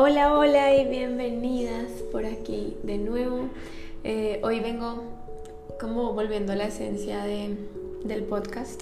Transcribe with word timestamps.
Hola, 0.00 0.32
hola 0.32 0.76
y 0.76 0.86
bienvenidas 0.86 1.90
por 2.12 2.24
aquí 2.24 2.76
de 2.84 2.98
nuevo. 2.98 3.48
Eh, 4.04 4.40
hoy 4.44 4.60
vengo 4.60 5.02
como 5.80 6.12
volviendo 6.12 6.52
a 6.52 6.54
la 6.54 6.66
esencia 6.66 7.24
del 7.24 8.22
podcast, 8.22 8.80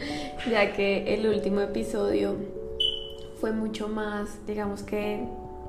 ya 0.50 0.74
que 0.74 1.14
el 1.14 1.26
último 1.26 1.62
episodio 1.62 2.36
fue 3.40 3.52
mucho 3.52 3.88
más, 3.88 4.46
digamos 4.46 4.82
que 4.82 5.24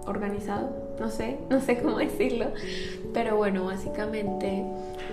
organizado, 0.06 0.70
no 1.00 1.10
sé, 1.10 1.38
no 1.50 1.62
sé 1.62 1.82
cómo 1.82 1.98
decirlo, 2.00 2.48
pero 3.14 3.38
bueno, 3.38 3.64
básicamente 3.64 4.66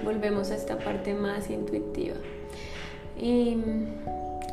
volvemos 0.05 0.51
a 0.51 0.57
esta 0.57 0.79
parte 0.81 1.15
más 1.15 1.49
intuitiva. 1.49 2.17
Y 3.21 3.57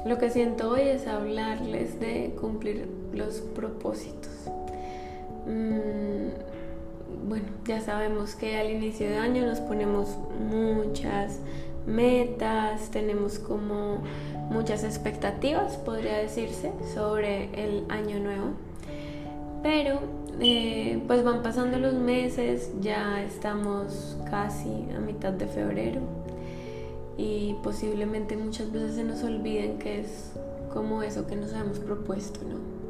lo 0.06 0.20
que 0.20 0.30
siento 0.30 0.70
hoy 0.70 0.82
es 0.82 1.08
hablarles 1.08 2.00
de 2.00 2.36
cumplir 2.40 2.88
los 3.16 3.42
propósitos. 3.42 4.30
Mm, 5.46 7.28
bueno, 7.28 7.46
ya 7.66 7.82
sabemos 7.82 8.36
que 8.36 8.58
al 8.58 8.72
inicio 8.72 9.10
de 9.10 9.18
año 9.18 9.46
nos 9.46 9.60
ponemos 9.60 10.18
muchas 10.50 11.40
metas, 11.86 12.90
tenemos 12.92 13.40
como 13.40 14.04
muchas 14.50 14.84
expectativas, 14.84 15.78
podría 15.78 16.18
decirse, 16.18 16.72
sobre 16.94 17.50
el 17.54 17.86
año 17.90 18.20
nuevo. 18.20 18.52
Pero 19.62 20.00
eh, 20.40 21.02
pues 21.08 21.24
van 21.24 21.44
pasando 21.44 21.78
los 21.78 21.94
meses, 21.94 22.72
ya 22.82 23.24
estamos 23.24 24.18
casi 24.30 24.88
a 24.96 25.00
mitad 25.00 25.32
de 25.32 25.48
febrero 25.48 26.02
y 27.18 27.56
posiblemente 27.64 28.36
muchas 28.36 28.72
veces 28.72 28.96
se 28.96 29.04
nos 29.04 29.24
olviden 29.24 29.78
que 29.78 30.00
es 30.02 30.32
como 30.74 31.04
eso 31.04 31.28
que 31.28 31.36
nos 31.36 31.54
habíamos 31.54 31.80
propuesto, 31.80 32.40
¿no? 32.48 32.83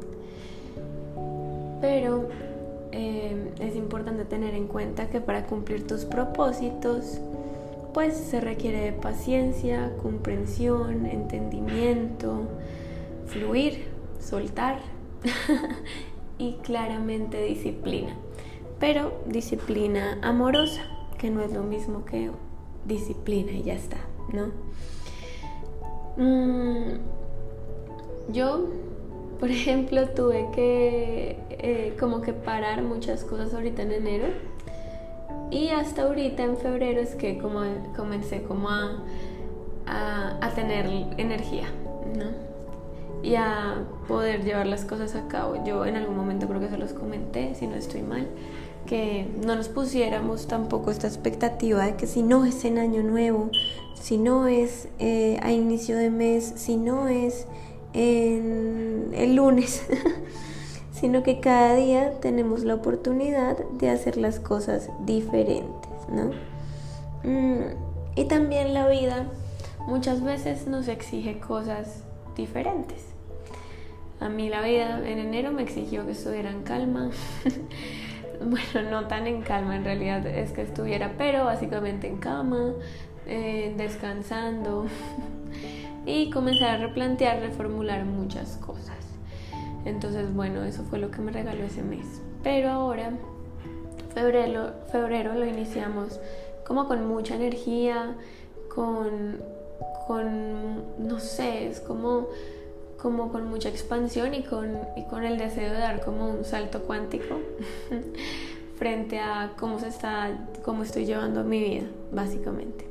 Pero 1.80 2.28
eh, 2.92 3.52
es 3.60 3.76
importante 3.76 4.24
tener 4.24 4.54
en 4.54 4.66
cuenta 4.66 5.10
que 5.10 5.20
para 5.20 5.46
cumplir 5.46 5.86
tus 5.86 6.04
propósitos, 6.04 7.20
pues 7.92 8.14
se 8.16 8.40
requiere 8.40 8.80
de 8.80 8.92
paciencia, 8.92 9.92
comprensión, 10.02 11.06
entendimiento, 11.06 12.42
fluir, 13.26 13.86
soltar 14.20 14.80
y 16.38 16.54
claramente 16.62 17.42
disciplina. 17.44 18.16
Pero 18.80 19.12
disciplina 19.26 20.18
amorosa, 20.22 20.82
que 21.18 21.30
no 21.30 21.40
es 21.40 21.52
lo 21.52 21.62
mismo 21.62 22.04
que 22.04 22.30
disciplina 22.86 23.52
y 23.52 23.62
ya 23.62 23.74
está, 23.74 23.96
¿no? 24.32 24.50
Mm, 26.16 26.98
yo 28.32 28.68
por 29.38 29.50
ejemplo, 29.50 30.08
tuve 30.08 30.46
que 30.54 31.36
eh, 31.50 31.96
como 31.98 32.20
que 32.20 32.32
parar 32.32 32.82
muchas 32.82 33.24
cosas 33.24 33.54
ahorita 33.54 33.82
en 33.82 33.92
enero 33.92 34.26
y 35.50 35.68
hasta 35.68 36.02
ahorita 36.02 36.42
en 36.42 36.56
febrero 36.56 37.00
es 37.00 37.14
que 37.14 37.38
como 37.38 37.62
comencé 37.96 38.42
como 38.42 38.68
a, 38.70 39.02
a, 39.86 40.50
tener 40.54 40.86
energía, 41.16 41.68
¿no? 42.16 42.26
Y 43.22 43.36
a 43.36 43.84
poder 44.08 44.44
llevar 44.44 44.66
las 44.66 44.84
cosas 44.84 45.14
a 45.14 45.28
cabo. 45.28 45.64
Yo 45.64 45.86
en 45.86 45.96
algún 45.96 46.16
momento 46.16 46.46
creo 46.48 46.60
que 46.60 46.68
se 46.68 46.76
los 46.76 46.92
comenté, 46.92 47.54
si 47.54 47.66
no 47.66 47.76
estoy 47.76 48.02
mal, 48.02 48.28
que 48.86 49.26
no 49.44 49.54
nos 49.54 49.68
pusiéramos 49.68 50.46
tampoco 50.46 50.90
esta 50.90 51.06
expectativa 51.06 51.86
de 51.86 51.96
que 51.96 52.06
si 52.06 52.22
no 52.22 52.44
es 52.44 52.64
en 52.64 52.78
año 52.78 53.02
nuevo, 53.02 53.50
si 53.94 54.18
no 54.18 54.46
es 54.46 54.88
eh, 54.98 55.38
a 55.42 55.52
inicio 55.52 55.96
de 55.96 56.10
mes, 56.10 56.52
si 56.56 56.76
no 56.76 57.08
es 57.08 57.46
el 57.94 59.36
lunes, 59.36 59.86
sino 60.92 61.22
que 61.22 61.40
cada 61.40 61.74
día 61.74 62.18
tenemos 62.20 62.64
la 62.64 62.74
oportunidad 62.74 63.56
de 63.78 63.90
hacer 63.90 64.16
las 64.16 64.40
cosas 64.40 64.90
diferentes, 65.00 65.90
¿no? 66.08 66.30
Mm, 67.22 67.76
y 68.16 68.24
también 68.24 68.74
la 68.74 68.88
vida 68.88 69.26
muchas 69.86 70.22
veces 70.22 70.66
nos 70.66 70.88
exige 70.88 71.38
cosas 71.38 72.02
diferentes. 72.36 73.04
A 74.20 74.28
mí 74.28 74.48
la 74.48 74.62
vida 74.62 75.00
en 75.06 75.18
enero 75.18 75.52
me 75.52 75.62
exigió 75.62 76.06
que 76.06 76.12
estuviera 76.12 76.50
en 76.50 76.62
calma. 76.62 77.10
bueno, 78.44 78.90
no 78.90 79.06
tan 79.06 79.26
en 79.26 79.42
calma 79.42 79.76
en 79.76 79.84
realidad 79.84 80.26
es 80.26 80.52
que 80.52 80.62
estuviera, 80.62 81.14
pero 81.18 81.44
básicamente 81.44 82.08
en 82.08 82.18
cama, 82.18 82.72
eh, 83.26 83.74
descansando. 83.76 84.86
y 86.06 86.30
comenzar 86.30 86.70
a 86.70 86.78
replantear, 86.78 87.40
reformular 87.40 88.04
muchas 88.04 88.56
cosas. 88.58 88.96
Entonces, 89.84 90.32
bueno, 90.34 90.64
eso 90.64 90.82
fue 90.84 90.98
lo 90.98 91.10
que 91.10 91.20
me 91.20 91.32
regaló 91.32 91.64
ese 91.64 91.82
mes. 91.82 92.06
Pero 92.42 92.70
ahora, 92.70 93.10
febrero, 94.14 94.72
febrero 94.90 95.34
lo 95.34 95.46
iniciamos 95.46 96.20
como 96.66 96.86
con 96.88 97.06
mucha 97.06 97.34
energía, 97.34 98.14
con, 98.74 99.38
con 100.06 101.06
no 101.06 101.20
sé, 101.20 101.68
es 101.68 101.80
como, 101.80 102.28
como 103.00 103.30
con 103.30 103.48
mucha 103.48 103.68
expansión 103.68 104.34
y 104.34 104.42
con, 104.42 104.78
y 104.96 105.04
con 105.04 105.24
el 105.24 105.38
deseo 105.38 105.72
de 105.72 105.78
dar 105.78 106.02
como 106.02 106.28
un 106.28 106.44
salto 106.44 106.82
cuántico 106.82 107.36
frente 108.78 109.18
a 109.20 109.52
cómo 109.58 109.78
se 109.78 109.88
está, 109.88 110.48
cómo 110.64 110.82
estoy 110.82 111.04
llevando 111.04 111.44
mi 111.44 111.62
vida, 111.62 111.86
básicamente. 112.12 112.86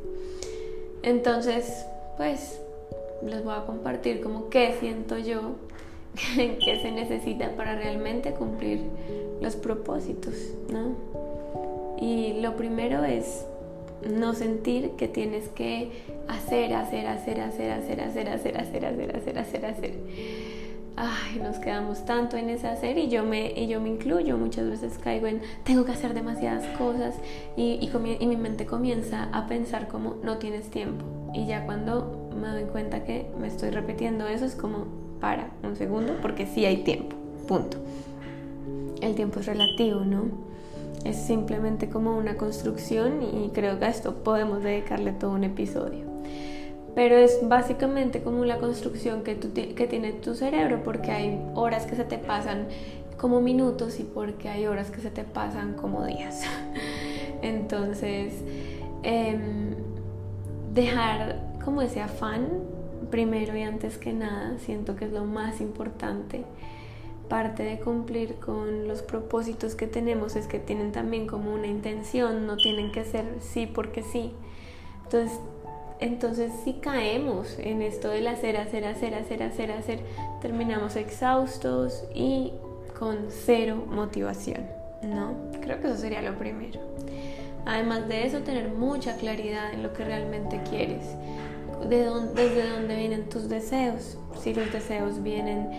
Entonces, 1.01 1.85
pues 2.15 2.59
les 3.25 3.43
voy 3.43 3.53
a 3.55 3.65
compartir 3.65 4.21
como 4.21 4.49
qué 4.49 4.75
siento 4.79 5.17
yo 5.17 5.55
que 6.35 6.79
se 6.81 6.91
necesita 6.91 7.55
para 7.55 7.75
realmente 7.75 8.31
cumplir 8.33 8.81
los 9.41 9.55
propósitos, 9.55 10.35
¿no? 10.69 10.95
Y 11.99 12.41
lo 12.41 12.55
primero 12.55 13.03
es 13.03 13.45
no 14.09 14.33
sentir 14.33 14.91
que 14.91 15.07
tienes 15.07 15.47
que 15.49 15.91
hacer, 16.27 16.73
hacer, 16.73 17.07
hacer, 17.07 17.39
hacer, 17.41 17.71
hacer, 17.71 18.01
hacer, 18.01 18.29
hacer, 18.29 18.57
hacer, 18.57 18.85
hacer, 18.85 19.15
hacer, 19.15 19.39
hacer, 19.39 19.65
hacer. 19.65 19.93
Ay, 20.95 21.39
nos 21.41 21.57
quedamos 21.57 22.05
tanto 22.05 22.37
en 22.37 22.49
ese 22.51 22.67
hacer 22.67 22.99
y 22.99 23.09
yo 23.09 23.23
me, 23.23 23.51
y 23.51 23.67
yo 23.67 23.81
me 23.81 23.89
incluyo, 23.89 24.37
muchas 24.37 24.69
veces 24.69 24.99
caigo 24.99 25.25
en 25.25 25.41
tengo 25.63 25.85
que 25.85 25.91
hacer 25.91 26.13
demasiadas 26.13 26.65
cosas 26.77 27.15
y, 27.57 27.79
y, 27.81 27.91
y 28.19 28.27
mi 28.27 28.37
mente 28.37 28.67
comienza 28.67 29.29
a 29.31 29.47
pensar 29.47 29.87
como 29.87 30.17
no 30.23 30.37
tienes 30.37 30.69
tiempo. 30.69 31.03
Y 31.33 31.47
ya 31.47 31.65
cuando 31.65 32.22
me 32.33 32.49
doy 32.49 32.63
cuenta 32.63 33.03
que 33.03 33.27
me 33.39 33.47
estoy 33.47 33.69
repitiendo 33.69 34.27
eso, 34.27 34.45
es 34.45 34.55
como 34.55 34.85
para 35.19 35.51
un 35.63 35.75
segundo, 35.75 36.13
porque 36.21 36.45
sí 36.45 36.65
hay 36.65 36.77
tiempo, 36.83 37.15
punto. 37.47 37.77
El 39.01 39.15
tiempo 39.15 39.39
es 39.39 39.45
relativo, 39.45 40.01
¿no? 40.01 40.23
Es 41.05 41.17
simplemente 41.17 41.89
como 41.89 42.17
una 42.17 42.37
construcción 42.37 43.21
y 43.21 43.49
creo 43.53 43.79
que 43.79 43.85
a 43.85 43.89
esto 43.89 44.23
podemos 44.23 44.63
dedicarle 44.63 45.11
todo 45.11 45.31
un 45.31 45.43
episodio. 45.43 46.05
Pero 46.95 47.15
es 47.15 47.39
básicamente 47.43 48.21
como 48.21 48.45
la 48.45 48.59
construcción 48.59 49.23
que, 49.23 49.37
que 49.37 49.87
tiene 49.87 50.13
tu 50.13 50.35
cerebro, 50.35 50.81
porque 50.83 51.11
hay 51.11 51.41
horas 51.55 51.85
que 51.85 51.95
se 51.95 52.03
te 52.03 52.17
pasan 52.17 52.67
como 53.17 53.41
minutos 53.41 53.99
y 53.99 54.03
porque 54.03 54.49
hay 54.49 54.65
horas 54.65 54.91
que 54.91 54.99
se 54.99 55.09
te 55.09 55.23
pasan 55.23 55.73
como 55.73 56.05
días. 56.05 56.41
Entonces, 57.41 58.33
em, 59.03 59.75
dejar 60.73 61.52
como 61.63 61.81
ese 61.81 62.01
afán, 62.01 62.47
primero 63.09 63.55
y 63.55 63.61
antes 63.61 63.97
que 63.97 64.13
nada, 64.13 64.57
siento 64.59 64.95
que 64.95 65.05
es 65.05 65.11
lo 65.11 65.25
más 65.25 65.61
importante. 65.61 66.43
Parte 67.29 67.63
de 67.63 67.79
cumplir 67.79 68.35
con 68.35 68.87
los 68.87 69.01
propósitos 69.01 69.75
que 69.75 69.87
tenemos 69.87 70.35
es 70.35 70.47
que 70.47 70.59
tienen 70.59 70.91
también 70.91 71.27
como 71.27 71.53
una 71.53 71.67
intención, 71.67 72.45
no 72.47 72.57
tienen 72.57 72.91
que 72.91 73.05
ser 73.05 73.25
sí 73.39 73.65
porque 73.67 74.03
sí. 74.03 74.33
Entonces, 75.03 75.39
entonces 75.99 76.51
si 76.63 76.73
caemos 76.73 77.57
en 77.59 77.81
esto 77.81 78.09
del 78.09 78.27
hacer, 78.27 78.57
hacer, 78.57 78.85
hacer, 78.85 79.15
hacer, 79.15 79.43
hacer, 79.43 79.71
hacer, 79.71 79.99
terminamos 80.41 80.95
exhaustos 80.95 82.03
y 82.13 82.51
con 82.97 83.27
cero 83.29 83.85
motivación, 83.87 84.65
¿no? 85.01 85.35
Creo 85.61 85.79
que 85.79 85.87
eso 85.87 85.97
sería 85.97 86.21
lo 86.21 86.37
primero. 86.37 86.79
Además 87.65 88.09
de 88.09 88.25
eso, 88.25 88.39
tener 88.39 88.69
mucha 88.69 89.15
claridad 89.15 89.73
en 89.73 89.83
lo 89.83 89.93
que 89.93 90.03
realmente 90.03 90.59
quieres 90.69 91.15
de 91.89 92.09
desde 92.35 92.69
dónde 92.69 92.95
vienen 92.95 93.29
tus 93.29 93.49
deseos. 93.49 94.17
Si 94.39 94.53
los 94.53 94.71
deseos 94.71 95.21
vienen 95.21 95.69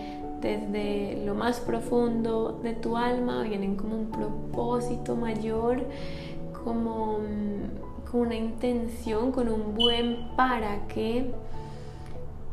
desde 0.41 1.23
lo 1.25 1.33
más 1.33 1.59
profundo 1.59 2.59
de 2.63 2.73
tu 2.73 2.97
alma, 2.97 3.43
vienen 3.43 3.75
como 3.75 3.95
un 3.95 4.11
propósito 4.11 5.15
mayor, 5.15 5.83
como 6.63 7.19
mm, 7.19 8.15
una 8.15 8.35
intención, 8.35 9.31
con 9.31 9.49
un 9.49 9.73
buen 9.75 10.35
para 10.35 10.87
qué. 10.87 11.31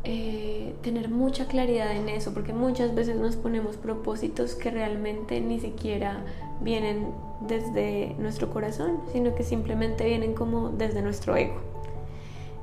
Eh, 0.05 0.75
tener 0.81 1.07
mucha 1.07 1.47
claridad 1.47 1.95
en 1.95 2.09
eso, 2.09 2.33
porque 2.33 2.51
muchas 2.51 2.93
veces 2.93 3.15
nos 3.15 3.37
ponemos 3.37 3.77
propósitos 3.77 4.53
que 4.53 4.69
realmente 4.69 5.39
ni 5.39 5.61
siquiera 5.61 6.25
vienen 6.59 7.07
desde 7.47 8.13
nuestro 8.19 8.51
corazón, 8.51 8.99
sino 9.13 9.33
que 9.33 9.43
simplemente 9.43 10.03
vienen 10.03 10.33
como 10.33 10.69
desde 10.69 11.01
nuestro 11.01 11.37
ego. 11.37 11.72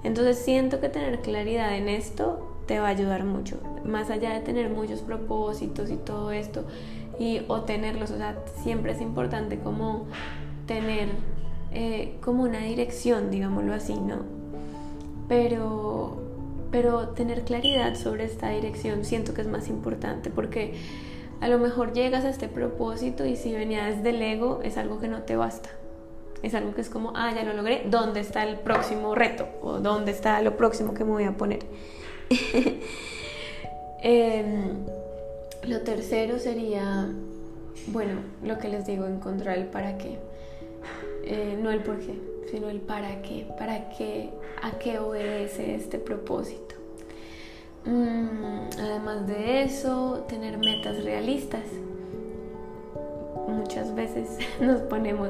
Entonces 0.03 0.39
siento 0.39 0.81
que 0.81 0.89
tener 0.89 1.21
claridad 1.21 1.77
en 1.77 1.89
esto 1.89 2.51
te 2.67 2.79
va 2.79 2.87
a 2.87 2.91
ayudar 2.91 3.25
mucho. 3.25 3.59
Más 3.85 4.11
allá 4.11 4.33
de 4.33 4.41
tener 4.41 4.71
muchos 4.71 5.01
propósitos 5.01 5.91
y 5.91 5.97
todo 5.97 6.31
esto 6.31 6.65
y 7.19 7.43
o 7.49 7.63
tenerlos, 7.63 8.11
o 8.11 8.17
sea, 8.17 8.39
siempre 8.63 8.93
es 8.93 9.01
importante 9.01 9.59
como 9.59 10.07
tener 10.67 11.09
eh, 11.73 12.17
como 12.23 12.45
una 12.45 12.61
dirección, 12.61 13.31
digámoslo 13.31 13.75
así, 13.75 13.95
¿no? 13.95 14.25
Pero, 15.29 16.17
pero 16.71 17.09
tener 17.09 17.43
claridad 17.43 17.95
sobre 17.95 18.25
esta 18.25 18.51
dirección 18.51 19.05
siento 19.05 19.35
que 19.35 19.43
es 19.43 19.49
más 19.49 19.69
importante 19.69 20.31
porque 20.31 20.75
a 21.41 21.49
lo 21.49 21.59
mejor 21.59 21.93
llegas 21.93 22.25
a 22.25 22.31
este 22.31 22.49
propósito 22.49 23.27
y 23.27 23.37
si 23.37 23.53
venía 23.53 23.87
desde 23.87 24.11
el 24.11 24.23
ego 24.23 24.61
es 24.63 24.77
algo 24.77 25.01
que 25.01 25.09
no 25.09 25.23
te 25.23 25.37
basta. 25.37 25.71
Es 26.43 26.55
algo 26.55 26.75
que 26.75 26.81
es 26.81 26.89
como, 26.89 27.13
ah, 27.15 27.33
ya 27.35 27.45
lo 27.45 27.53
logré, 27.53 27.83
¿dónde 27.87 28.21
está 28.21 28.45
el 28.45 28.59
próximo 28.59 29.15
reto? 29.15 29.47
¿O 29.63 29.79
dónde 29.79 30.13
está 30.13 30.41
lo 30.43 30.57
próximo 30.57 30.95
que 30.95 31.05
me 31.05 31.11
voy 31.11 31.25
a 31.25 31.37
poner? 31.37 31.61
Em, 34.03 34.79
lo 35.65 35.83
tercero 35.83 36.39
sería, 36.39 37.07
bueno, 37.89 38.15
lo 38.43 38.59
que 38.59 38.69
les 38.69 38.87
digo, 38.87 39.05
encontrar 39.05 39.59
el 39.59 39.67
para 39.67 39.99
qué. 39.99 40.19
Eh, 41.25 41.59
no 41.61 41.71
el 41.71 41.83
por 41.83 41.99
qué, 41.99 42.19
sino 42.51 42.71
el 42.71 42.81
para 42.81 43.21
qué, 43.21 43.47
para 43.59 43.91
qué, 43.91 44.31
a 44.63 44.79
qué 44.79 44.99
obedece 44.99 45.75
este 45.75 45.99
propósito. 45.99 46.77
Mm, 47.85 48.71
además 48.79 49.27
de 49.27 49.63
eso, 49.63 50.25
tener 50.29 50.57
metas 50.59 51.05
realistas. 51.05 51.65
Muchas 53.49 53.95
veces 53.95 54.39
nos 54.61 54.81
ponemos 54.83 55.29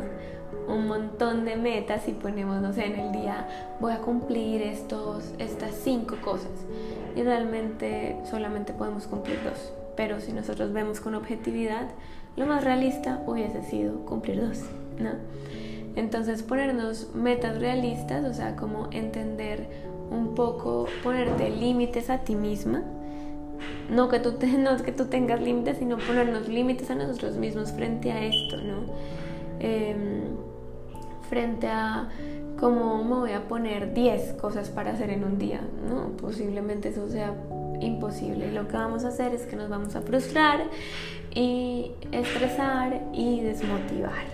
un 0.68 0.86
montón 0.86 1.44
de 1.44 1.56
metas 1.56 2.08
y 2.08 2.12
ponemos, 2.12 2.60
no 2.60 2.72
sé, 2.72 2.86
en 2.86 2.98
el 2.98 3.12
día 3.12 3.48
voy 3.80 3.92
a 3.92 3.98
cumplir 3.98 4.62
estos, 4.62 5.32
estas 5.38 5.74
cinco 5.74 6.16
cosas 6.22 6.50
y 7.16 7.22
realmente 7.22 8.16
solamente 8.30 8.72
podemos 8.72 9.06
cumplir 9.06 9.38
dos. 9.42 9.72
Pero 9.96 10.20
si 10.20 10.32
nosotros 10.32 10.72
vemos 10.72 11.00
con 11.00 11.14
objetividad, 11.14 11.88
lo 12.36 12.46
más 12.46 12.64
realista 12.64 13.22
hubiese 13.26 13.62
sido 13.62 14.04
cumplir 14.06 14.40
dos, 14.40 14.64
¿no? 14.98 15.10
Entonces 15.96 16.42
ponernos 16.42 17.14
metas 17.14 17.58
realistas, 17.58 18.24
o 18.24 18.32
sea, 18.32 18.56
como 18.56 18.88
entender 18.92 19.68
un 20.10 20.34
poco, 20.34 20.86
ponerte 21.02 21.50
límites 21.50 22.10
a 22.10 22.18
ti 22.18 22.34
misma, 22.34 22.82
no 23.90 24.08
que 24.08 24.20
tú, 24.20 24.34
no 24.58 24.76
que 24.78 24.92
tú 24.92 25.06
tengas 25.06 25.40
límites, 25.40 25.78
sino 25.78 25.98
ponernos 25.98 26.48
límites 26.48 26.90
a 26.90 26.94
nosotros 26.94 27.36
mismos 27.36 27.72
frente 27.72 28.12
a 28.12 28.24
esto, 28.24 28.56
¿no? 28.56 28.84
Em, 29.58 30.36
frente 31.30 31.68
a 31.68 32.08
cómo 32.58 33.02
me 33.02 33.14
voy 33.14 33.32
a 33.32 33.48
poner 33.48 33.94
10 33.94 34.34
cosas 34.34 34.68
para 34.68 34.90
hacer 34.90 35.08
en 35.10 35.24
un 35.24 35.38
día, 35.38 35.62
¿no? 35.88 36.16
Posiblemente 36.18 36.90
eso 36.90 37.08
sea 37.08 37.34
imposible. 37.80 38.48
Y 38.48 38.50
lo 38.50 38.68
que 38.68 38.76
vamos 38.76 39.04
a 39.04 39.08
hacer 39.08 39.32
es 39.32 39.46
que 39.46 39.56
nos 39.56 39.70
vamos 39.70 39.96
a 39.96 40.02
frustrar 40.02 40.68
y 41.34 41.92
estresar 42.12 43.00
y 43.14 43.40
desmotivar. 43.40 44.26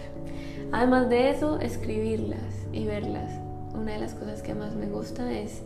Además 0.72 1.08
de 1.08 1.30
eso, 1.30 1.60
escribirlas 1.60 2.66
y 2.72 2.86
verlas. 2.86 3.30
Una 3.72 3.92
de 3.92 3.98
las 3.98 4.14
cosas 4.14 4.42
que 4.42 4.54
más 4.54 4.74
me 4.74 4.86
gusta 4.86 5.30
es 5.30 5.62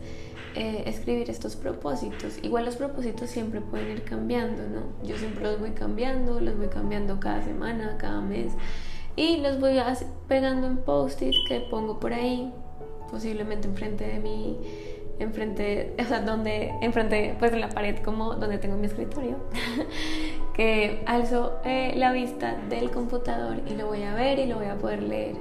eh, 0.55 0.83
escribir 0.85 1.29
estos 1.29 1.55
propósitos. 1.55 2.37
Igual 2.43 2.65
los 2.65 2.75
propósitos 2.75 3.29
siempre 3.29 3.61
pueden 3.61 3.89
ir 3.89 4.03
cambiando, 4.03 4.63
¿no? 4.67 5.07
Yo 5.07 5.17
siempre 5.17 5.43
los 5.43 5.59
voy 5.59 5.71
cambiando, 5.71 6.39
los 6.41 6.57
voy 6.57 6.67
cambiando 6.67 7.19
cada 7.19 7.41
semana, 7.41 7.95
cada 7.97 8.21
mes 8.21 8.53
y 9.15 9.37
los 9.37 9.59
voy 9.59 9.77
pegando 10.27 10.67
en 10.67 10.77
post-it 10.77 11.35
que 11.47 11.59
pongo 11.61 11.99
por 11.99 12.13
ahí, 12.13 12.51
posiblemente 13.09 13.67
enfrente 13.67 14.05
de 14.05 14.19
mí, 14.19 14.57
enfrente, 15.19 15.93
o 15.99 16.03
sea, 16.03 16.21
donde, 16.21 16.73
enfrente, 16.81 17.35
pues 17.37 17.53
en 17.53 17.61
la 17.61 17.69
pared 17.69 17.97
como 18.03 18.35
donde 18.35 18.57
tengo 18.57 18.77
mi 18.77 18.87
escritorio, 18.87 19.37
que 20.53 21.03
alzo 21.05 21.59
eh, 21.63 21.93
la 21.95 22.11
vista 22.11 22.57
del 22.69 22.91
computador 22.91 23.57
y 23.69 23.75
lo 23.75 23.87
voy 23.87 24.03
a 24.03 24.13
ver 24.13 24.39
y 24.39 24.45
lo 24.47 24.57
voy 24.57 24.67
a 24.67 24.75
poder 24.75 25.03
leer. 25.03 25.35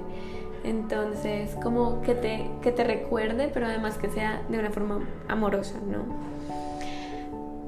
Entonces, 0.63 1.57
como 1.63 2.03
que 2.03 2.15
te, 2.15 2.51
que 2.61 2.71
te 2.71 2.85
recuerde, 2.85 3.49
pero 3.53 3.67
además 3.67 3.97
que 3.97 4.11
sea 4.11 4.43
de 4.51 4.59
una 4.59 4.71
forma 4.71 5.09
amorosa, 5.27 5.77
¿no? 5.87 6.31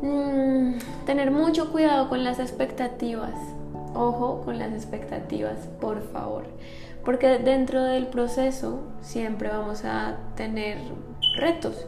Mm, 0.03 0.79
tener 1.07 1.31
mucho 1.31 1.73
cuidado 1.73 2.09
con 2.09 2.23
las 2.23 2.39
expectativas 2.39 3.33
Ojo 3.95 4.43
con 4.45 4.59
las 4.59 4.73
expectativas, 4.73 5.69
por 5.81 6.03
favor, 6.13 6.45
porque 7.05 7.39
dentro 7.39 7.83
del 7.83 8.07
proceso 8.07 8.81
siempre 9.03 9.49
vamos 9.49 9.85
a 9.85 10.17
tener 10.35 10.79
retos. 11.37 11.87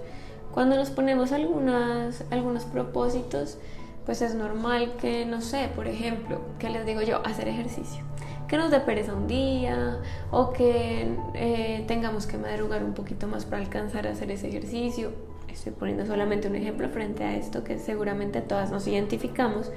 Cuando 0.53 0.77
nos 0.77 0.91
ponemos 0.91 1.33
algunas, 1.33 2.25
algunos 2.31 2.65
propósitos, 2.65 3.59
pues 4.05 4.23
es 4.23 4.35
normal 4.35 4.93
que, 5.01 5.25
no 5.25 5.41
sé, 5.41 5.71
por 5.75 5.89
ejemplo, 5.89 6.41
que 6.59 6.69
les 6.69 6.85
digo 6.85 7.01
yo, 7.01 7.27
hacer 7.27 7.49
ejercicio, 7.49 8.05
que 8.49 8.59
nos 8.59 8.71
dé 8.71 8.81
pereza 8.81 9.15
un 9.15 9.27
día 9.27 9.99
o 10.31 10.53
que 10.53 11.17
eh, 11.35 11.85
tengamos 11.89 12.27
que 12.27 12.37
madrugar 12.37 12.85
un 12.85 12.93
poquito 12.93 13.27
más 13.27 13.47
para 13.47 13.62
alcanzar 13.62 14.06
a 14.06 14.11
hacer 14.11 14.31
ese 14.31 14.49
ejercicio. 14.49 15.11
Estoy 15.49 15.73
poniendo 15.73 16.05
solamente 16.05 16.49
un 16.49 16.56
ejemplo 16.56 16.89
frente 16.91 17.25
a 17.25 17.35
esto 17.37 17.65
que 17.65 17.79
seguramente 17.79 18.41
todas 18.43 18.71
nos 18.71 18.87
identificamos 18.87 19.71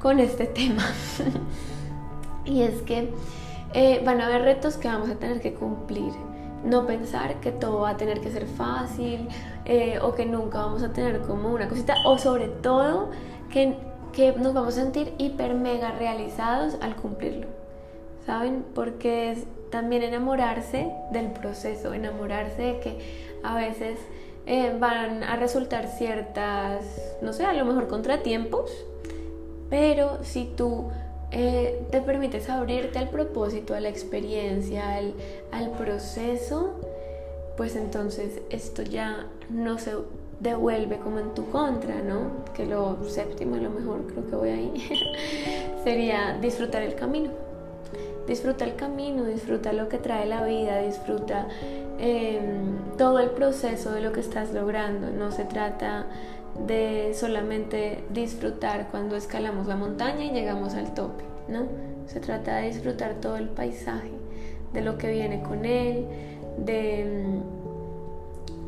con 0.00 0.20
este 0.20 0.46
tema. 0.46 0.84
y 2.44 2.62
es 2.62 2.82
que 2.82 3.12
eh, 3.74 4.02
van 4.04 4.20
a 4.20 4.26
haber 4.26 4.42
retos 4.42 4.76
que 4.76 4.88
vamos 4.88 5.10
a 5.10 5.16
tener 5.16 5.40
que 5.40 5.54
cumplir. 5.54 6.12
No 6.64 6.86
pensar 6.86 7.40
que 7.40 7.52
todo 7.52 7.80
va 7.80 7.90
a 7.90 7.96
tener 7.96 8.20
que 8.20 8.30
ser 8.30 8.46
fácil 8.46 9.28
eh, 9.64 9.98
o 10.02 10.14
que 10.14 10.26
nunca 10.26 10.58
vamos 10.58 10.82
a 10.82 10.92
tener 10.92 11.20
como 11.22 11.52
una 11.52 11.68
cosita 11.68 11.96
o 12.04 12.18
sobre 12.18 12.48
todo 12.48 13.10
que, 13.52 13.76
que 14.12 14.32
nos 14.32 14.54
vamos 14.54 14.76
a 14.76 14.80
sentir 14.80 15.12
hiper 15.18 15.54
mega 15.54 15.92
realizados 15.92 16.76
al 16.80 16.96
cumplirlo. 16.96 17.46
¿Saben? 18.24 18.64
Porque 18.74 19.30
es 19.30 19.44
también 19.70 20.02
enamorarse 20.02 20.90
del 21.12 21.30
proceso, 21.32 21.92
enamorarse 21.94 22.62
de 22.62 22.80
que 22.80 22.98
a 23.44 23.54
veces 23.54 23.98
eh, 24.46 24.76
van 24.78 25.22
a 25.22 25.36
resultar 25.36 25.88
ciertas, 25.88 26.84
no 27.20 27.32
sé, 27.32 27.44
a 27.44 27.52
lo 27.52 27.64
mejor 27.64 27.88
contratiempos, 27.88 28.70
pero 29.68 30.18
si 30.22 30.44
tú 30.44 30.90
eh, 31.30 31.86
te 31.90 32.00
permites 32.00 32.48
abrirte 32.48 32.98
al 32.98 33.08
propósito, 33.08 33.74
a 33.74 33.80
la 33.80 33.88
experiencia, 33.88 34.96
al, 34.96 35.14
al 35.52 35.70
proceso, 35.72 36.74
pues 37.56 37.74
entonces 37.76 38.40
esto 38.50 38.82
ya 38.82 39.26
no 39.50 39.78
se 39.78 39.92
devuelve 40.40 40.98
como 40.98 41.18
en 41.18 41.34
tu 41.34 41.48
contra, 41.50 42.02
¿no? 42.02 42.44
Que 42.54 42.66
lo 42.66 42.98
séptimo, 43.08 43.56
a 43.56 43.58
lo 43.58 43.70
mejor 43.70 44.06
creo 44.06 44.26
que 44.26 44.36
voy 44.36 44.48
ahí, 44.50 44.88
sería 45.84 46.38
disfrutar 46.40 46.82
el 46.82 46.94
camino. 46.94 47.30
Disfruta 48.26 48.64
el 48.64 48.74
camino, 48.74 49.24
disfruta 49.24 49.72
lo 49.72 49.88
que 49.88 49.98
trae 49.98 50.26
la 50.26 50.44
vida, 50.44 50.80
disfruta 50.80 51.46
em, 51.98 52.76
todo 52.98 53.20
el 53.20 53.30
proceso 53.30 53.92
de 53.92 54.00
lo 54.00 54.12
que 54.12 54.20
estás 54.20 54.52
logrando. 54.52 55.10
No 55.10 55.30
se 55.30 55.44
trata 55.44 56.06
de 56.66 57.12
solamente 57.14 58.04
disfrutar 58.10 58.88
cuando 58.90 59.16
escalamos 59.16 59.66
la 59.66 59.76
montaña 59.76 60.24
y 60.24 60.30
llegamos 60.30 60.74
al 60.74 60.94
tope, 60.94 61.24
¿no? 61.48 61.66
Se 62.06 62.20
trata 62.20 62.56
de 62.56 62.68
disfrutar 62.68 63.14
todo 63.14 63.36
el 63.36 63.48
paisaje, 63.48 64.12
de 64.72 64.80
lo 64.80 64.96
que 64.96 65.10
viene 65.10 65.42
con 65.42 65.64
él, 65.64 66.06
de, 66.58 67.40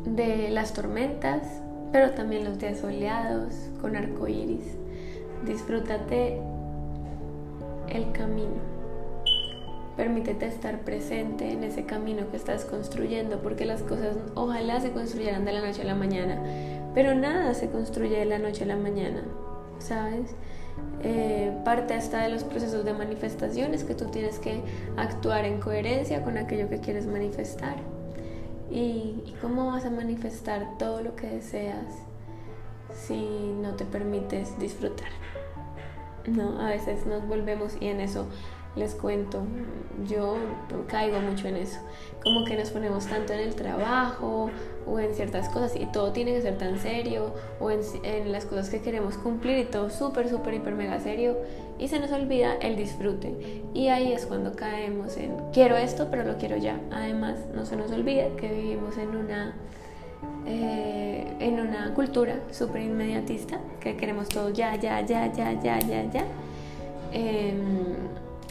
de 0.05 0.49
las 0.49 0.73
tormentas, 0.73 1.41
pero 1.91 2.11
también 2.11 2.45
los 2.45 2.59
días 2.59 2.79
soleados, 2.79 3.53
con 3.81 3.95
arco 3.95 4.27
iris. 4.27 4.77
Disfrútate 5.45 6.39
el 7.89 8.11
camino. 8.11 8.68
Permítete 9.99 10.47
estar 10.47 10.79
presente 10.79 11.51
en 11.51 11.61
ese 11.65 11.83
camino 11.83 12.31
que 12.31 12.37
estás 12.37 12.63
construyendo, 12.63 13.41
porque 13.41 13.65
las 13.65 13.81
cosas 13.81 14.15
ojalá 14.33 14.79
se 14.79 14.91
construyeran 14.91 15.43
de 15.43 15.51
la 15.51 15.59
noche 15.59 15.81
a 15.81 15.83
la 15.83 15.93
mañana, 15.93 16.41
pero 16.93 17.15
nada 17.15 17.53
se 17.53 17.69
construye 17.69 18.17
de 18.17 18.23
la 18.23 18.39
noche 18.39 18.63
a 18.63 18.67
la 18.67 18.77
mañana, 18.77 19.25
¿sabes? 19.79 20.33
Eh, 21.03 21.51
parte 21.65 21.95
hasta 21.95 22.23
de 22.23 22.29
los 22.29 22.45
procesos 22.45 22.85
de 22.85 22.93
manifestaciones 22.93 23.83
que 23.83 23.93
tú 23.93 24.05
tienes 24.05 24.39
que 24.39 24.61
actuar 24.95 25.43
en 25.43 25.59
coherencia 25.59 26.23
con 26.23 26.37
aquello 26.37 26.69
que 26.69 26.79
quieres 26.79 27.05
manifestar. 27.05 27.75
¿Y, 28.71 29.21
y 29.25 29.35
cómo 29.41 29.65
vas 29.65 29.83
a 29.83 29.89
manifestar 29.89 30.77
todo 30.77 31.01
lo 31.01 31.17
que 31.17 31.27
deseas 31.27 31.83
si 33.05 33.51
no 33.61 33.75
te 33.75 33.83
permites 33.83 34.57
disfrutar? 34.59 35.09
No, 36.25 36.61
a 36.61 36.69
veces 36.69 37.05
nos 37.05 37.27
volvemos 37.27 37.75
y 37.81 37.87
en 37.87 37.99
eso 37.99 38.27
les 38.75 38.93
cuento, 38.93 39.41
yo 40.07 40.37
caigo 40.87 41.19
mucho 41.19 41.47
en 41.47 41.57
eso, 41.57 41.79
como 42.23 42.45
que 42.45 42.55
nos 42.55 42.69
ponemos 42.69 43.07
tanto 43.07 43.33
en 43.33 43.39
el 43.39 43.55
trabajo 43.55 44.49
o 44.85 44.99
en 44.99 45.13
ciertas 45.13 45.49
cosas 45.49 45.75
y 45.75 45.85
todo 45.87 46.11
tiene 46.11 46.33
que 46.33 46.41
ser 46.41 46.57
tan 46.57 46.79
serio 46.79 47.33
o 47.59 47.71
en, 47.71 48.31
las 48.31 48.45
cosas 48.45 48.69
que 48.69 48.81
queremos 48.81 49.17
cumplir 49.17 49.57
y 49.57 49.65
todo 49.65 49.89
súper, 49.89 50.29
súper, 50.29 50.53
hiper, 50.55 50.75
mega 50.75 50.99
serio 50.99 51.37
y 51.77 51.87
se 51.87 51.99
nos 51.99 52.11
olvida 52.11 52.55
el 52.55 52.75
disfrute 52.75 53.63
y 53.73 53.87
ahí 53.87 54.13
es 54.13 54.25
cuando 54.25 54.55
caemos 54.55 55.17
en 55.17 55.35
quiero 55.51 55.75
esto 55.75 56.07
pero 56.11 56.23
lo 56.23 56.37
quiero 56.37 56.57
ya. 56.57 56.79
Además 56.91 57.39
no 57.53 57.65
se 57.65 57.75
nos 57.75 57.91
olvida 57.91 58.27
que 58.37 58.49
vivimos 58.49 58.97
en 58.97 59.15
una... 59.15 59.55
Eh, 60.45 61.25
en 61.39 61.59
una 61.59 61.93
cultura 61.93 62.39
súper 62.51 62.81
inmediatista 62.81 63.59
que 63.79 63.95
queremos 63.95 64.27
todo 64.27 64.49
ya, 64.49 64.75
ya, 64.75 64.99
ya, 65.01 65.31
ya, 65.31 65.53
ya, 65.61 65.79
ya, 65.79 66.11
ya 66.11 66.25
Em, 67.11 67.95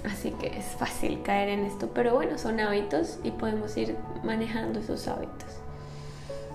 así 0.05 0.31
que 0.33 0.59
es 0.59 0.65
fácil 0.65 1.23
caer 1.23 1.49
en 1.49 1.65
esto, 1.65 1.91
pero 1.95 2.15
bueno, 2.15 2.39
son 2.39 2.61
hábitos 2.61 3.19
y 3.25 3.31
podemos 3.31 3.77
ir 3.77 3.97
manejando 4.23 4.81
esos 4.81 5.09
hábitos. 5.09 5.61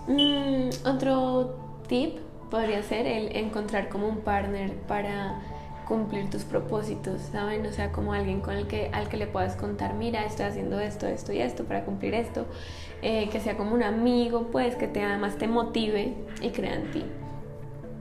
Mm, 0.08 0.70
otro 0.88 1.56
tip 1.88 2.20
podría 2.50 2.84
ser 2.84 3.08
el 3.08 3.36
encontrar 3.36 3.90
como 3.90 4.08
un 4.08 4.18
partner 4.18 4.74
para 4.88 5.40
cumplir 5.88 6.30
tus 6.30 6.44
propósitos, 6.44 7.22
¿saben? 7.32 7.66
O 7.66 7.72
sea, 7.72 7.92
como 7.92 8.14
alguien 8.14 8.42
con 8.42 8.56
el 8.56 8.68
que, 8.68 8.90
al 8.94 9.10
que 9.10 9.18
le 9.18 9.28
puedas 9.28 9.56
contar, 9.56 9.94
mira, 9.94 10.26
estoy 10.26 10.46
haciendo 10.46 10.80
esto, 10.80 11.08
esto 11.08 11.34
y 11.34 11.40
esto 11.40 11.66
para 11.66 11.84
cumplir 11.84 12.14
esto, 12.14 12.46
eh, 13.02 13.30
que 13.30 13.40
sea 13.40 13.58
como 13.58 13.74
un 13.74 13.84
amigo, 13.84 14.48
pues, 14.52 14.76
que 14.76 14.88
te 14.88 15.04
además 15.04 15.38
te 15.38 15.48
motive 15.48 16.14
y 16.42 16.50
crea 16.50 16.76
en 16.76 16.92
ti. 16.92 17.04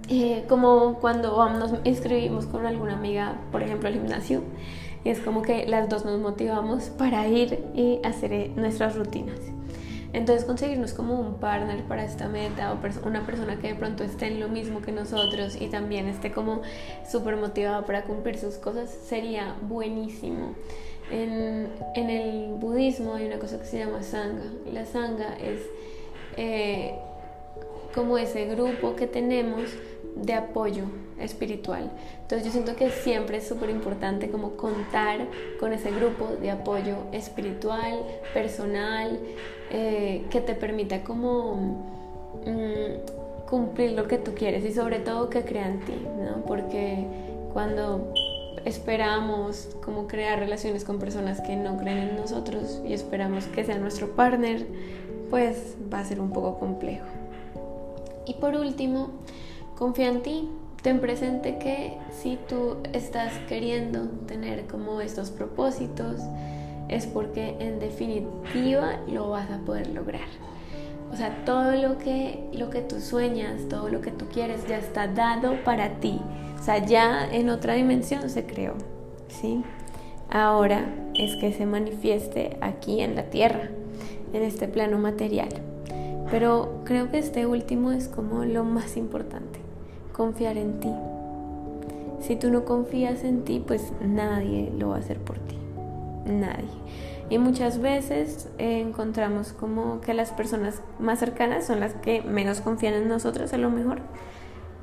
Eh, 0.09 0.45
como 0.49 0.99
cuando 1.01 1.49
nos 1.51 1.75
inscribimos 1.85 2.47
con 2.47 2.67
alguna 2.67 2.95
amiga, 2.95 3.37
por 3.51 3.63
ejemplo, 3.63 3.89
al 3.89 3.95
gimnasio, 3.95 4.43
y 5.05 5.11
es 5.11 5.21
como 5.21 5.43
que 5.43 5.67
las 5.67 5.89
dos 5.89 6.05
nos 6.05 6.21
motivamos 6.21 6.85
para 6.91 7.27
ir 7.27 7.59
y 7.75 8.01
hacer 8.05 8.33
eh, 8.33 8.53
nuestras 8.57 8.97
rutinas. 8.97 9.39
Entonces 10.13 10.45
conseguirnos 10.45 10.93
como 10.93 11.19
un 11.19 11.35
partner 11.35 11.85
para 11.85 12.05
esta 12.05 12.29
meta 12.29 12.73
o 12.73 13.09
una 13.09 13.25
persona 13.25 13.59
que 13.59 13.69
de 13.69 13.75
pronto 13.75 14.05
esté 14.05 14.27
en 14.27 14.41
lo 14.41 14.49
mismo 14.49 14.83
que 14.83 14.93
nosotros 14.93 15.57
y 15.59 15.69
también 15.69 16.07
esté 16.07 16.33
como 16.33 16.61
súper 17.11 17.37
motivada 17.37 17.87
para 17.87 18.03
cumplir 18.05 18.37
sus 18.39 18.57
cosas 18.57 18.91
sería 18.91 19.57
buenísimo. 19.63 20.55
En, 21.11 21.69
en, 21.95 22.11
el 22.11 22.55
budismo 22.55 23.15
hay 23.15 23.27
una 23.27 23.39
cosa 23.39 23.59
que 23.59 23.65
se 23.65 23.79
llama 23.79 24.03
sangha. 24.03 24.45
La 24.71 24.85
sangha 24.85 25.35
es 25.41 25.61
eh, 26.37 26.95
como 27.95 28.19
ese 28.19 28.47
grupo 28.47 28.97
que 28.97 29.07
tenemos 29.07 29.65
de 30.17 30.35
apoyo 30.35 30.85
espiritual. 31.19 31.91
Entonces 32.23 32.47
yo 32.47 32.53
siento 32.53 32.77
que 32.77 32.91
siempre 32.91 33.39
es 33.39 33.49
súper 33.49 33.71
importante 33.71 34.31
como 34.31 34.57
contar 34.57 35.27
con 35.59 35.73
ese 35.73 35.91
grupo 35.91 36.29
de 36.41 36.51
apoyo 36.51 36.97
espiritual, 37.13 38.03
personal, 38.35 39.19
eh, 39.71 40.25
que 40.31 40.41
te 40.41 40.55
permita 40.55 41.03
como 41.03 41.55
mm, 42.45 43.49
cumplir 43.49 43.93
lo 43.93 44.09
que 44.09 44.19
tú 44.19 44.35
quieres 44.35 44.65
y 44.65 44.73
sobre 44.73 44.99
todo 44.99 45.31
que 45.31 45.43
crea 45.43 45.69
en 45.69 45.81
ti, 45.81 45.95
¿no? 46.19 46.45
Porque 46.47 47.07
cuando 47.53 48.13
esperamos 48.65 49.77
como 49.85 50.07
crear 50.07 50.39
relaciones 50.39 50.85
con 50.85 50.99
personas 50.99 51.41
que 51.41 51.57
no 51.57 51.77
creen 51.77 51.99
en 51.99 52.17
nosotros 52.17 52.81
y 52.87 52.93
esperamos 52.93 53.47
que 53.47 53.65
sea 53.65 53.79
nuestro 53.79 54.15
partner, 54.15 54.67
pues 55.31 55.77
va 55.93 56.01
a 56.01 56.05
ser 56.05 56.21
un 56.21 56.31
poco 56.31 56.59
complejo. 56.59 57.07
Y 58.27 58.35
por 58.35 58.55
último, 58.55 59.11
confía 59.77 60.09
en 60.09 60.23
ti. 60.23 60.49
Ten 60.83 61.01
presente 61.01 61.59
que 61.59 61.97
si 62.11 62.39
tú 62.49 62.79
estás 62.93 63.33
queriendo 63.49 64.09
tener 64.27 64.67
como 64.67 65.01
estos 65.01 65.31
propósitos, 65.31 66.21
es 66.89 67.07
porque 67.07 67.57
en 67.61 67.79
definitiva 67.79 68.99
lo 69.09 69.31
vas 69.31 69.51
a 69.51 69.59
poder 69.59 69.89
lograr. 69.89 70.29
O 71.13 71.17
sea, 71.17 71.45
todo 71.45 71.73
lo 71.73 71.99
que, 71.99 72.49
lo 72.53 72.71
que 72.71 72.81
tú 72.81 73.01
sueñas, 73.01 73.69
todo 73.69 73.89
lo 73.89 74.01
que 74.01 74.11
tú 74.11 74.27
quieres 74.33 74.67
ya 74.67 74.79
está 74.79 75.07
dado 75.07 75.63
para 75.63 76.01
ti. 76.01 76.21
O 76.59 76.63
sea, 76.63 76.79
ya 76.85 77.29
en 77.31 77.51
otra 77.51 77.75
dimensión 77.75 78.29
se 78.31 78.47
creó. 78.47 78.75
¿sí? 79.29 79.63
Ahora 80.31 80.95
es 81.15 81.37
que 81.37 81.53
se 81.53 81.67
manifieste 81.67 82.57
aquí 82.61 83.01
en 83.01 83.15
la 83.15 83.25
tierra, 83.25 83.71
en 84.33 84.43
este 84.43 84.69
plano 84.69 84.99
material. 84.99 85.51
Pero 86.33 86.81
creo 86.87 87.11
que 87.11 87.19
este 87.19 87.45
último 87.45 87.93
es 87.93 88.09
como 88.09 88.47
lo 88.47 88.65
más 88.65 88.97
importante, 88.97 89.59
confiar 90.15 90.57
en 90.57 90.81
ti. 90.81 90.91
Si 92.23 92.37
tú 92.37 92.51
no 92.51 92.65
confías 92.65 93.23
en 93.23 93.45
ti, 93.45 93.63
pues 93.65 93.93
nadie 94.01 94.73
lo 94.79 94.89
va 94.89 94.97
a 94.97 94.99
hacer 95.01 95.19
por 95.19 95.39
ti. 95.39 95.59
Nadie. 96.25 96.71
Y 97.29 97.37
muchas 97.37 97.83
veces 97.83 98.49
eh, 98.57 98.81
encontramos 98.81 99.53
como 99.53 100.01
que 100.01 100.15
las 100.15 100.31
personas 100.31 100.81
más 100.99 101.19
cercanas 101.19 101.67
son 101.67 101.81
las 101.81 101.93
que 101.93 102.23
menos 102.23 102.63
confían 102.63 102.95
en 102.95 103.09
nosotros 103.09 103.53
a 103.53 103.59
lo 103.59 103.69
mejor. 103.69 104.01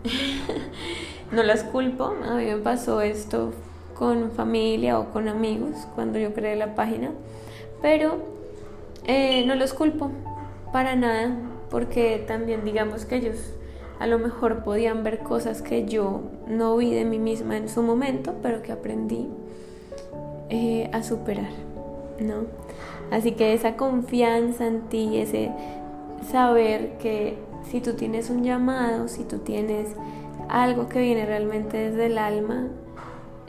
no 1.31 1.41
las 1.41 1.63
culpo, 1.63 2.13
a 2.25 2.35
mí 2.35 2.45
me 2.45 2.57
pasó 2.57 3.01
esto 3.01 3.53
con 3.95 4.29
familia 4.33 4.99
o 4.99 5.09
con 5.09 5.27
amigos 5.27 5.87
cuando 5.95 6.19
yo 6.19 6.31
creé 6.31 6.55
la 6.55 6.75
página, 6.75 7.09
pero 7.81 8.17
eh, 9.05 9.45
no 9.47 9.55
los 9.55 9.73
culpo, 9.73 10.11
para 10.71 10.95
nada, 10.95 11.35
porque 11.69 12.23
también 12.27 12.65
digamos 12.65 13.05
que 13.05 13.17
ellos 13.17 13.37
a 13.99 14.07
lo 14.07 14.17
mejor 14.17 14.63
podían 14.63 15.03
ver 15.03 15.19
cosas 15.19 15.61
que 15.61 15.85
yo 15.85 16.21
no 16.47 16.77
vi 16.77 16.93
de 16.93 17.05
mí 17.05 17.19
misma 17.19 17.57
en 17.57 17.67
su 17.67 17.83
momento, 17.83 18.35
pero 18.41 18.61
que 18.61 18.71
aprendí 18.71 19.27
eh, 20.49 20.89
a 20.93 21.03
superar, 21.03 21.51
¿no? 22.19 22.45
Así 23.11 23.33
que 23.33 23.53
esa 23.53 23.75
confianza 23.75 24.67
en 24.67 24.81
ti, 24.83 25.17
ese 25.17 25.51
saber 26.31 26.97
que 26.97 27.37
si 27.69 27.81
tú 27.81 27.93
tienes 27.93 28.29
un 28.29 28.43
llamado, 28.43 29.07
si 29.07 29.23
tú 29.23 29.39
tienes 29.39 29.89
algo 30.47 30.87
que 30.87 30.99
viene 30.99 31.25
realmente 31.25 31.89
desde 31.89 32.05
el 32.05 32.17
alma, 32.17 32.67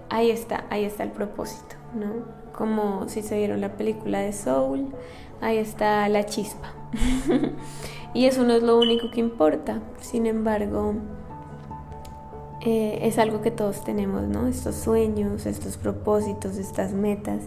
ahí 0.09 0.31
está, 0.31 0.65
ahí 0.71 0.85
está 0.85 1.05
el 1.05 1.11
propósito, 1.11 1.77
¿no? 1.95 2.25
Como 2.53 3.09
si 3.09 3.23
se 3.23 3.37
vieron 3.37 3.61
la 3.61 3.75
película 3.75 4.21
de 4.21 4.33
Soul, 4.33 4.89
ahí 5.41 5.59
está 5.59 6.09
la 6.09 6.27
chispa. 6.27 6.80
y 8.15 8.27
eso 8.27 8.45
no 8.45 8.55
es 8.55 8.63
lo 8.63 8.79
único 8.79 9.11
que 9.11 9.21
importa. 9.21 9.81
Sin 10.01 10.27
embargo, 10.27 10.95
eh, 12.63 12.99
es 13.03 13.19
algo 13.19 13.41
que 13.41 13.51
todos 13.51 13.85
tenemos, 13.85 14.23
¿no? 14.23 14.47
Estos 14.47 14.75
sueños, 14.75 15.47
estos 15.47 15.77
propósitos, 15.77 16.57
estas 16.57 16.93
metas, 16.93 17.43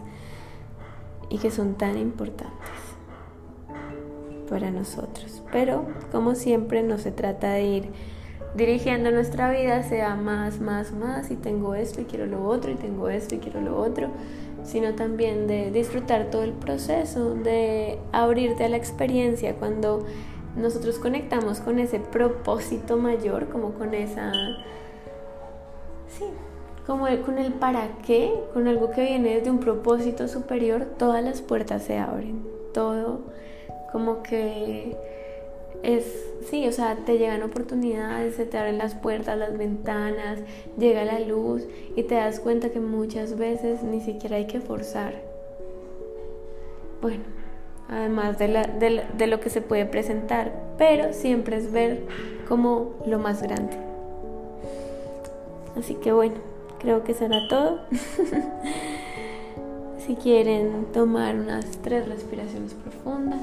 y 1.30 1.38
que 1.38 1.52
son 1.52 1.76
tan 1.76 1.98
importantes 1.98 2.70
para 4.50 4.72
nosotros. 4.72 5.44
Pero, 5.52 5.86
como 6.12 6.36
siempre, 6.36 6.84
no 6.84 6.98
se 6.98 7.12
trata 7.12 7.52
de 7.54 7.64
ir 7.64 7.90
dirigiendo 8.56 9.12
nuestra 9.12 9.50
vida, 9.50 9.84
sea 9.84 10.16
más, 10.16 10.60
más, 10.60 10.92
más, 10.92 11.32
y 11.32 11.36
tengo 11.36 11.76
esto 11.76 12.02
y 12.02 12.06
quiero 12.06 12.26
lo 12.26 12.46
otro, 12.46 12.72
y 12.72 12.76
tengo 12.76 13.10
esto 13.10 13.36
y 13.36 13.40
quiero 13.40 13.62
lo 13.62 13.80
otro, 13.80 14.10
sino 14.64 14.96
también 14.96 15.48
de 15.48 15.72
disfrutar 15.72 16.30
todo 16.32 16.44
el 16.44 16.54
proceso, 16.54 17.36
de 17.36 18.00
abrirte 18.12 18.66
a 18.66 18.70
la 18.70 18.78
experiencia. 18.78 19.56
Cuando 19.56 20.06
nosotros 20.56 21.00
conectamos 21.00 21.60
con 21.60 21.80
ese 21.80 22.00
propósito 22.00 22.98
mayor, 22.98 23.50
como 23.50 23.74
con 23.74 23.94
esa... 23.94 24.32
Sí, 26.08 26.26
como 26.86 27.06
con 27.26 27.38
el 27.40 27.54
para 27.54 27.98
qué, 28.06 28.34
con 28.54 28.68
algo 28.68 28.92
que 28.92 29.02
viene 29.02 29.36
desde 29.36 29.50
un 29.50 29.60
propósito 29.60 30.28
superior, 30.28 30.86
todas 30.98 31.24
las 31.24 31.42
puertas 31.42 31.84
se 31.84 31.98
abren, 31.98 32.44
todo 32.74 33.22
como 33.94 34.24
que 34.24 34.98
es, 35.82 36.32
sí, 36.50 36.68
o 36.68 36.72
sea, 36.72 36.96
te 36.96 37.18
llegan 37.18 37.44
oportunidades, 37.44 38.36
se 38.36 38.46
te 38.46 38.58
abren 38.58 38.78
las 38.78 38.96
puertas, 38.96 39.38
las 39.38 39.58
ventanas, 39.58 40.40
llega 40.78 41.04
la 41.04 41.20
luz 41.20 41.64
y 41.96 42.04
te 42.04 42.16
das 42.16 42.40
cuenta 42.40 42.70
que 42.70 42.80
muchas 42.80 43.38
veces 43.38 43.84
ni 43.84 44.02
siquiera 44.02 44.38
hay 44.38 44.48
que 44.48 44.62
forzar. 44.62 45.16
Bueno, 47.02 47.24
además 47.90 48.38
de, 48.38 48.48
la, 48.48 48.64
de, 48.64 49.28
lo 49.28 49.40
que 49.40 49.50
se 49.50 49.62
puede 49.62 49.86
presentar, 49.86 50.54
pero 50.78 51.12
siempre 51.12 51.58
es 51.58 51.72
ver 51.72 52.04
como 52.48 52.94
lo 53.06 53.20
más 53.20 53.42
grande. 53.42 53.78
Así 55.78 55.96
que 55.96 56.14
bueno, 56.14 56.36
creo 56.80 57.04
que 57.04 57.14
será 57.14 57.48
todo. 57.50 57.80
si 59.98 60.16
quieren 60.16 60.86
tomar 60.94 61.36
unas 61.36 61.66
tres 61.82 62.08
respiraciones 62.08 62.74
profundas 62.74 63.42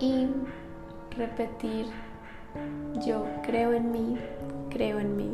y 0.00 0.26
repetir, 1.16 1.86
yo 3.06 3.26
creo 3.42 3.72
en 3.72 3.90
mí, 3.90 4.16
creo 4.70 4.98
en 4.98 5.16
mí, 5.16 5.30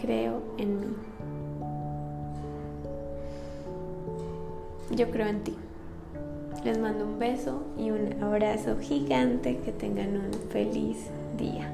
creo 0.00 0.42
en 0.58 0.80
mí. 0.80 0.96
Yo 4.90 5.10
creo 5.10 5.28
en 5.28 5.44
ti. 5.44 5.56
Les 6.64 6.78
mando 6.78 7.06
un 7.06 7.18
beso 7.18 7.62
y 7.78 7.90
un 7.90 8.22
abrazo 8.22 8.76
gigante. 8.80 9.58
Que 9.58 9.72
tengan 9.72 10.16
un 10.16 10.32
feliz 10.50 11.08
día. 11.38 11.70